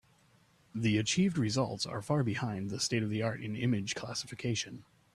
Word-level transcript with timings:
The 0.73 0.97
achieved 0.97 1.37
results 1.37 1.85
are 1.85 2.01
far 2.01 2.23
behind 2.23 2.71
the 2.71 2.79
state-of-the-art 2.79 3.39
in 3.43 3.55
image 3.55 3.93
classification. 3.93 4.83